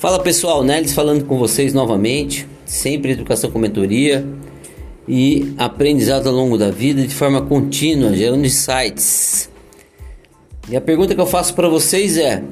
[0.00, 4.26] Fala pessoal, Nelis falando com vocês novamente, sempre educação com mentoria
[5.06, 9.50] e aprendizado ao longo da vida de forma contínua, gerando insights.
[10.70, 12.42] E a pergunta que eu faço para vocês é: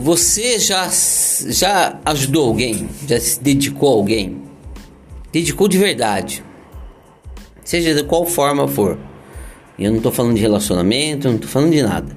[0.00, 0.88] você já
[1.46, 2.88] já ajudou alguém?
[3.06, 4.42] Já se dedicou a alguém?
[5.32, 6.42] Dedicou de verdade.
[7.62, 8.98] Seja de qual forma for.
[9.78, 12.16] Eu não estou falando de relacionamento, não estou falando de nada.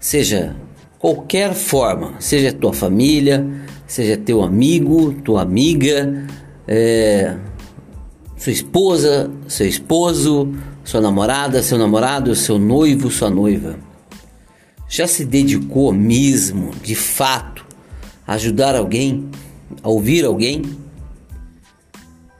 [0.00, 0.56] Seja
[0.98, 3.46] qualquer forma, seja tua família,
[3.86, 6.26] seja teu amigo, tua amiga,
[6.66, 7.36] é,
[8.36, 10.54] sua esposa, seu esposo,
[10.84, 13.87] sua namorada, seu namorado, seu noivo, sua noiva.
[14.88, 17.66] Já se dedicou mesmo, de fato,
[18.26, 19.28] a ajudar alguém,
[19.82, 20.62] a ouvir alguém?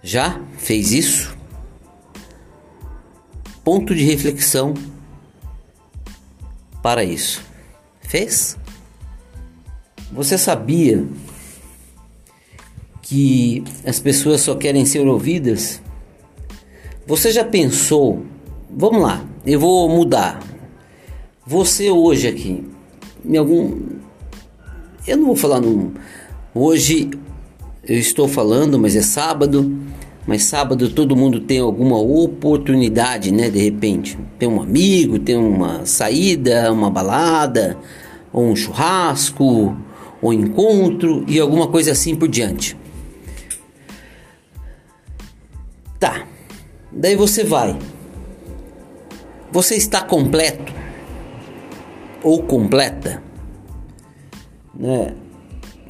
[0.02, 1.36] Já fez isso?
[3.62, 4.74] Ponto de reflexão
[6.82, 7.48] para isso
[8.08, 8.56] fez?
[10.10, 11.06] Você sabia
[13.02, 15.83] que as pessoas só querem ser ouvidas?
[17.06, 18.24] Você já pensou?
[18.70, 20.42] Vamos lá, eu vou mudar.
[21.48, 22.62] Você hoje aqui,
[23.24, 23.80] em algum.
[25.06, 25.94] Eu não vou falar no.
[26.55, 27.08] Hoje
[27.82, 29.74] eu estou falando, mas é sábado.
[30.27, 33.48] Mas sábado todo mundo tem alguma oportunidade, né?
[33.48, 37.78] De repente, tem um amigo, tem uma saída, uma balada,
[38.30, 39.74] ou um churrasco,
[40.20, 42.77] ou encontro e alguma coisa assim por diante.
[45.98, 46.27] Tá.
[46.92, 47.74] Daí você vai.
[49.50, 50.77] Você está completo
[52.22, 53.22] ou completa,
[54.74, 55.14] né?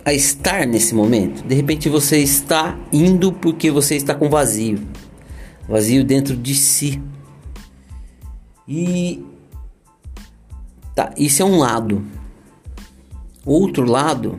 [0.04, 1.46] a estar nesse momento.
[1.46, 4.80] De repente você está indo porque você está com vazio,
[5.68, 7.02] vazio dentro de si.
[8.66, 9.22] E
[10.94, 12.02] tá, isso é um lado.
[13.44, 14.38] Outro lado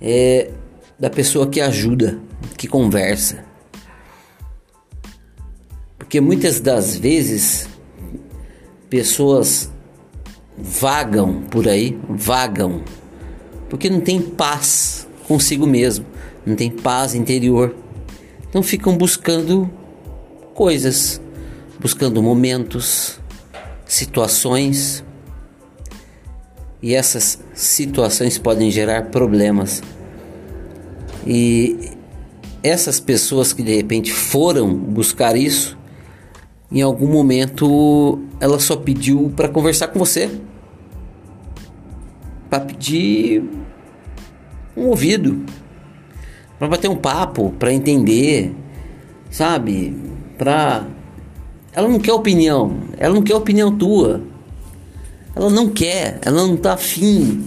[0.00, 0.50] é
[0.98, 2.18] da pessoa que ajuda,
[2.58, 3.44] que conversa.
[5.98, 7.68] Porque muitas das vezes
[8.90, 9.72] pessoas
[10.58, 12.82] vagam por aí, vagam
[13.72, 16.04] porque não tem paz consigo mesmo,
[16.44, 17.74] não tem paz interior.
[18.46, 19.66] Então ficam buscando
[20.52, 21.18] coisas,
[21.80, 23.18] buscando momentos,
[23.86, 25.02] situações.
[26.82, 29.82] E essas situações podem gerar problemas.
[31.26, 31.92] E
[32.62, 35.78] essas pessoas que de repente foram buscar isso,
[36.72, 40.30] em algum momento ela só pediu para conversar com você.
[42.48, 43.42] Para pedir
[44.76, 45.44] um ouvido,
[46.58, 48.54] para bater um papo, para entender,
[49.30, 49.96] sabe?
[50.38, 50.86] Para
[51.72, 54.22] ela não quer opinião, ela não quer opinião tua.
[55.34, 57.42] Ela não quer, ela não tá afim.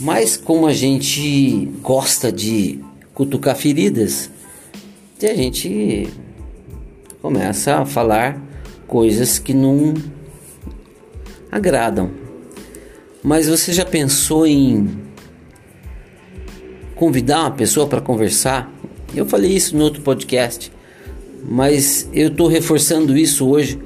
[0.00, 2.80] Mas como a gente gosta de
[3.12, 4.30] cutucar feridas,
[5.22, 6.08] a gente
[7.22, 8.36] começa a falar
[8.88, 9.94] coisas que não
[11.52, 12.10] agradam.
[13.22, 15.00] Mas você já pensou em
[16.96, 18.68] convidar uma pessoa para conversar.
[19.14, 20.72] Eu falei isso no outro podcast,
[21.48, 23.78] mas eu estou reforçando isso hoje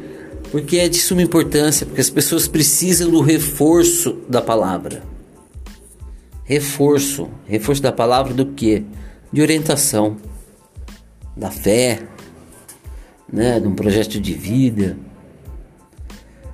[0.50, 5.02] porque é de suma importância, porque as pessoas precisam do reforço da palavra.
[6.44, 8.84] Reforço, reforço da palavra do que?
[9.30, 10.16] De orientação,
[11.36, 12.00] da fé,
[13.32, 14.96] né, de um projeto de vida,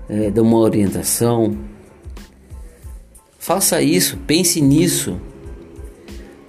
[0.09, 1.57] é, de uma orientação.
[3.39, 5.21] Faça isso, pense nisso.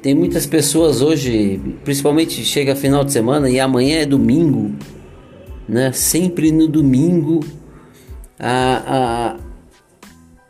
[0.01, 4.75] Tem muitas pessoas hoje, principalmente chega final de semana e amanhã é domingo,
[5.67, 5.93] né?
[5.93, 7.39] Sempre no domingo
[8.37, 9.37] a,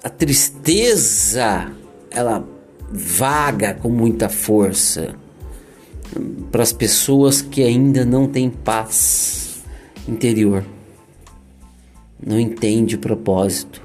[0.03, 1.71] a, a tristeza
[2.09, 2.43] ela
[2.91, 5.15] vaga com muita força
[6.51, 9.52] para as pessoas que ainda não têm paz
[10.07, 10.65] interior,
[12.25, 13.81] não entende o propósito.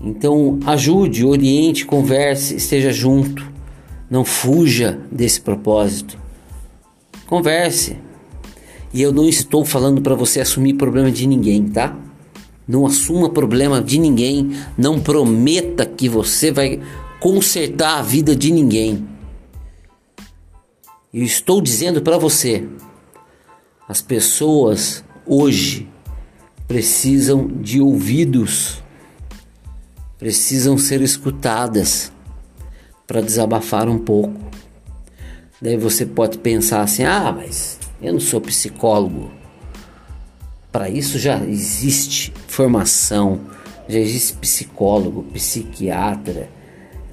[0.00, 3.50] Então ajude, oriente, converse, esteja junto.
[4.08, 6.18] Não fuja desse propósito.
[7.26, 7.96] Converse.
[8.92, 11.96] E eu não estou falando para você assumir problema de ninguém, tá?
[12.68, 14.52] Não assuma problema de ninguém.
[14.76, 16.80] Não prometa que você vai
[17.20, 19.06] consertar a vida de ninguém.
[21.12, 22.68] Eu estou dizendo para você:
[23.88, 25.88] as pessoas hoje
[26.66, 28.82] precisam de ouvidos,
[30.18, 32.12] precisam ser escutadas
[33.06, 34.40] para desabafar um pouco.
[35.62, 39.30] Daí você pode pensar assim: ah, mas eu não sou psicólogo.
[40.72, 43.40] Para isso já existe formação,
[43.88, 46.50] já existe psicólogo, psiquiatra,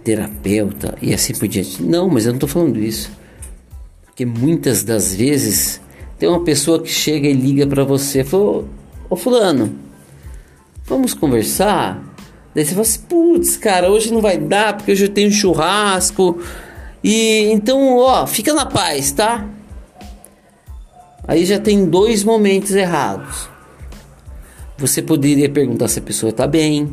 [0.04, 1.82] terapeuta e assim por diante.
[1.82, 3.12] Não, mas eu não estou falando isso.
[4.06, 5.80] Porque muitas das vezes
[6.18, 8.66] tem uma pessoa que chega e liga para você fala:
[9.10, 9.76] Ô Fulano,
[10.86, 12.02] vamos conversar?
[12.54, 16.40] Daí você fala assim: Putz, cara, hoje não vai dar porque hoje eu tenho churrasco.
[17.04, 19.48] E então, ó, fica na paz, tá?
[21.28, 23.50] Aí já tem dois momentos errados.
[24.78, 26.90] Você poderia perguntar se a pessoa está bem.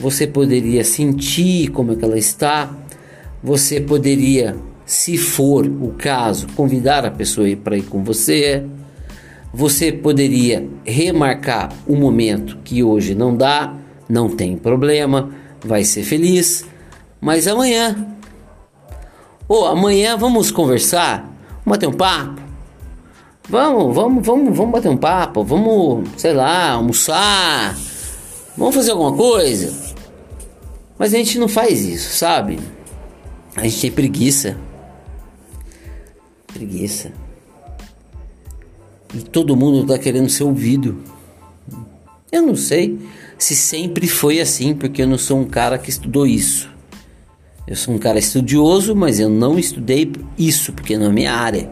[0.00, 2.70] Você poderia sentir como é que ela está.
[3.42, 8.64] Você poderia, se for o caso, convidar a pessoa para ir com você.
[9.52, 13.74] Você poderia remarcar o momento que hoje não dá,
[14.08, 15.30] não tem problema,
[15.60, 16.64] vai ser feliz,
[17.20, 18.06] mas amanhã.
[19.48, 21.22] Ou oh, amanhã vamos conversar,
[21.64, 22.40] vamos bater um papo.
[23.48, 27.76] Vamos, vamos, vamos, vamos bater um papo, vamos, sei lá, almoçar,
[28.56, 29.96] vamos fazer alguma coisa.
[30.98, 32.58] Mas a gente não faz isso, sabe?
[33.56, 34.56] A gente tem preguiça.
[36.56, 37.12] Preguiça.
[39.14, 41.02] E todo mundo está querendo ser ouvido.
[42.32, 42.98] Eu não sei
[43.38, 46.70] se sempre foi assim, porque eu não sou um cara que estudou isso.
[47.66, 51.70] Eu sou um cara estudioso, mas eu não estudei isso, porque não é minha área.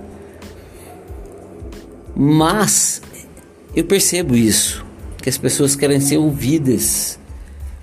[2.15, 3.01] Mas
[3.75, 4.85] eu percebo isso,
[5.23, 7.19] que as pessoas querem ser ouvidas,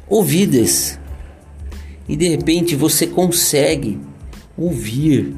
[0.07, 0.99] ouvidas.
[2.07, 3.99] E de repente você consegue
[4.57, 5.35] ouvir,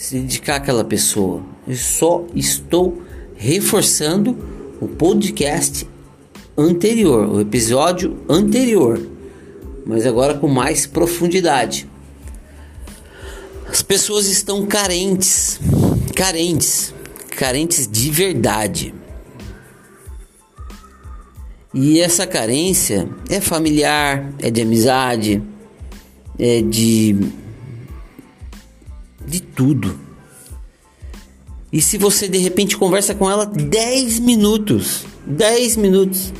[0.00, 1.42] se dedicar àquela pessoa.
[1.68, 3.02] Eu só estou
[3.36, 4.34] reforçando
[4.80, 5.86] o podcast
[6.56, 8.98] anterior, o episódio anterior,
[9.84, 11.86] mas agora com mais profundidade.
[13.68, 15.60] As pessoas estão carentes,
[16.16, 16.94] carentes
[17.36, 18.94] carentes de verdade.
[21.74, 25.42] E essa carência é familiar, é de amizade,
[26.38, 27.16] é de
[29.26, 29.98] de tudo.
[31.72, 36.32] E se você de repente conversa com ela 10 minutos, 10 minutos,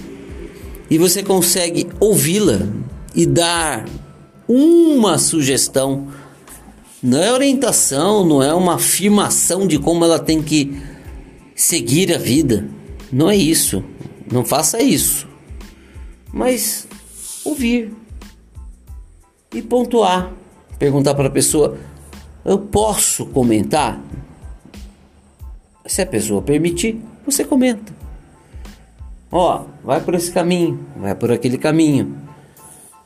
[0.91, 2.67] e você consegue ouvi-la
[3.15, 3.85] e dar
[4.49, 6.09] uma sugestão,
[7.03, 10.77] não é orientação, não é uma afirmação de como ela tem que
[11.55, 12.69] seguir a vida.
[13.13, 13.83] Não é isso.
[14.31, 15.29] Não faça isso.
[16.33, 16.87] Mas
[17.45, 17.93] ouvir
[19.55, 20.33] e pontuar.
[20.79, 21.79] Perguntar para a pessoa:
[22.45, 24.01] Eu posso comentar?
[25.87, 27.93] Se a pessoa permitir, você comenta.
[29.31, 32.17] Ó, vai por esse caminho, vai por aquele caminho.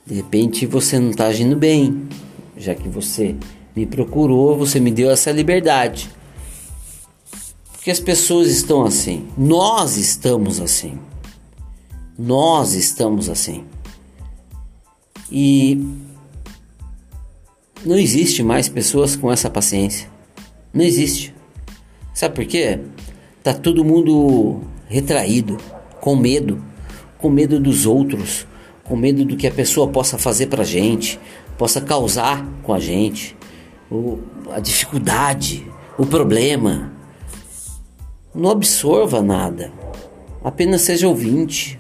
[0.07, 2.09] De repente você não está agindo bem,
[2.57, 3.35] já que você
[3.75, 6.11] me procurou, você me deu essa liberdade.
[7.73, 9.29] Porque as pessoas estão assim.
[9.37, 10.99] Nós estamos assim.
[12.19, 13.65] Nós estamos assim.
[15.31, 15.87] E
[17.85, 20.09] não existe mais pessoas com essa paciência.
[20.73, 21.35] Não existe.
[22.15, 22.81] Sabe por quê?
[23.43, 25.59] Tá todo mundo retraído,
[26.01, 26.65] com medo,
[27.19, 28.47] com medo dos outros,
[28.85, 31.21] com medo do que a pessoa possa fazer pra gente,
[31.59, 33.37] possa causar com a gente,
[33.91, 34.19] o,
[34.51, 35.67] a dificuldade,
[35.99, 36.93] o problema.
[38.35, 39.73] Não absorva nada,
[40.43, 41.79] apenas seja ouvinte.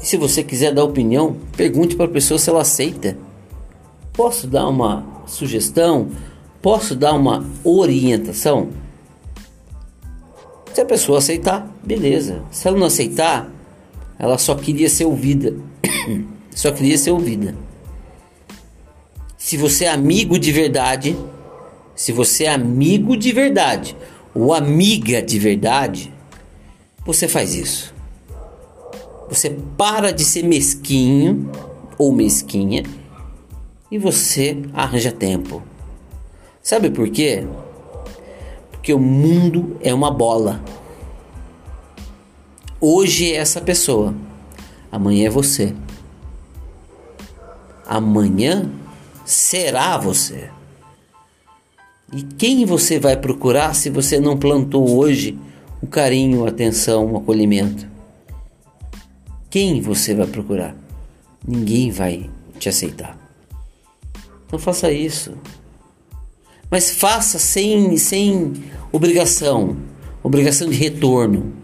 [0.00, 3.16] E se você quiser dar opinião, pergunte para a pessoa se ela aceita.
[4.12, 6.10] Posso dar uma sugestão?
[6.60, 8.68] Posso dar uma orientação?
[10.72, 12.42] Se a pessoa aceitar, beleza.
[12.50, 13.50] Se ela não aceitar,
[14.18, 15.56] ela só queria ser ouvida.
[16.54, 17.54] só queria ser ouvida.
[19.38, 21.16] Se você é amigo de verdade,
[21.94, 23.96] se você é amigo de verdade,
[24.34, 26.12] ou amiga de verdade,
[27.04, 27.94] você faz isso.
[29.28, 31.50] Você para de ser mesquinho
[31.98, 32.82] ou mesquinha
[33.92, 35.62] e você arranja tempo.
[36.62, 37.46] Sabe por quê?
[38.70, 40.64] Porque o mundo é uma bola.
[42.80, 44.14] Hoje é essa pessoa,
[44.90, 45.74] amanhã é você.
[47.86, 48.72] Amanhã
[49.26, 50.48] será você.
[52.14, 55.38] E quem você vai procurar se você não plantou hoje
[55.82, 57.86] o carinho, a atenção, o acolhimento?
[59.50, 60.74] Quem você vai procurar?
[61.46, 63.21] Ninguém vai te aceitar.
[64.52, 65.32] Então faça isso.
[66.70, 68.52] Mas faça sem, sem
[68.92, 69.78] obrigação,
[70.22, 71.54] obrigação de retorno.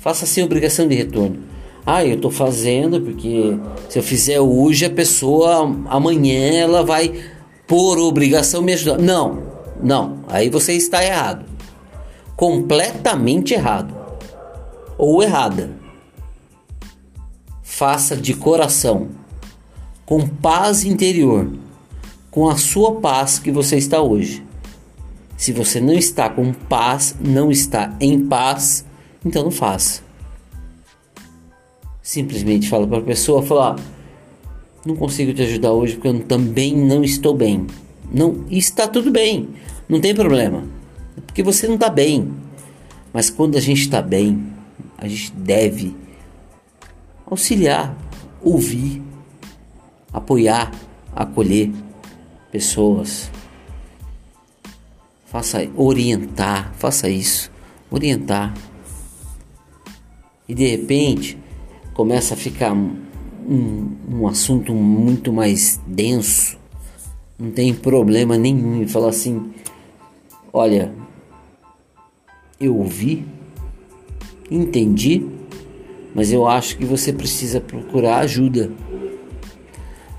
[0.00, 1.42] Faça sem obrigação de retorno.
[1.84, 7.12] Ah, eu estou fazendo porque se eu fizer hoje, a pessoa amanhã ela vai
[7.66, 8.96] por obrigação me ajudar.
[8.96, 9.42] Não,
[9.82, 10.24] não.
[10.28, 11.44] Aí você está errado.
[12.36, 13.92] Completamente errado.
[14.96, 15.72] Ou errada.
[17.64, 19.08] Faça de coração,
[20.10, 21.48] com paz interior,
[22.32, 24.44] com a sua paz que você está hoje.
[25.36, 28.84] Se você não está com paz, não está em paz,
[29.24, 30.02] então não faça.
[32.02, 33.78] Simplesmente fala para a pessoa, falar,
[34.84, 37.68] não consigo te ajudar hoje porque eu também não estou bem.
[38.12, 39.50] Não, está tudo bem,
[39.88, 40.64] não tem problema.
[41.24, 42.32] Porque você não está bem.
[43.12, 44.44] Mas quando a gente está bem,
[44.98, 45.94] a gente deve
[47.28, 47.96] auxiliar,
[48.42, 49.00] ouvir,
[50.12, 50.70] apoiar,
[51.14, 51.70] acolher
[52.50, 53.30] pessoas
[55.30, 57.52] Faça orientar, faça isso,
[57.88, 58.52] orientar.
[60.48, 61.38] E de repente
[61.94, 66.58] começa a ficar um, um assunto muito mais denso.
[67.38, 69.52] Não tem problema nenhum em falar assim:
[70.52, 70.92] olha,
[72.60, 73.24] eu ouvi,
[74.50, 75.24] entendi,
[76.12, 78.72] mas eu acho que você precisa procurar ajuda.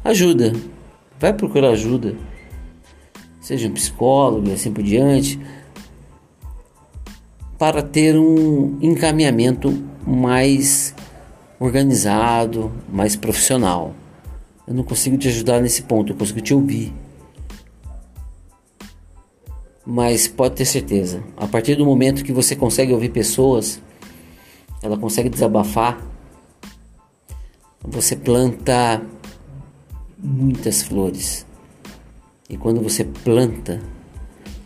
[0.03, 0.53] Ajuda,
[1.19, 2.15] vai procurar ajuda
[3.41, 5.39] seja um psicólogo e assim por diante,
[7.57, 10.95] para ter um encaminhamento mais
[11.59, 13.93] organizado, mais profissional.
[14.67, 16.93] Eu não consigo te ajudar nesse ponto, eu consigo te ouvir.
[19.85, 23.81] Mas pode ter certeza, a partir do momento que você consegue ouvir pessoas,
[24.81, 25.99] ela consegue desabafar,
[27.83, 29.01] você planta
[30.21, 31.45] muitas flores.
[32.49, 33.81] E quando você planta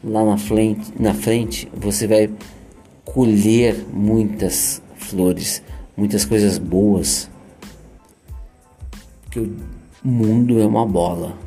[0.04, 2.30] lá na frente, na frente, você vai
[3.04, 5.62] colher muitas flores,
[5.96, 7.30] muitas coisas boas.
[9.24, 9.56] Porque o
[10.04, 11.38] mundo é uma bola.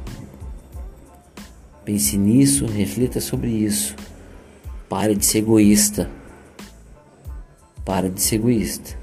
[1.85, 3.97] Pense nisso, reflita sobre isso.
[4.88, 6.11] Pare de ser egoísta.
[7.85, 8.97] Pare de ser egoísta.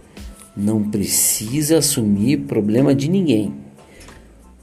[0.55, 3.64] Não precisa assumir problema de ninguém.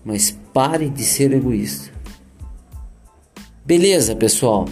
[0.05, 1.91] Mas pare de ser egoísta.
[3.65, 4.67] Beleza, pessoal?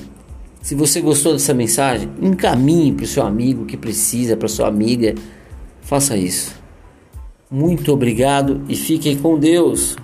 [0.63, 5.15] Se você gostou dessa mensagem, encaminhe para o seu amigo que precisa, para sua amiga.
[5.81, 6.55] Faça isso.
[7.51, 9.97] Muito obrigado e fiquem com Deus.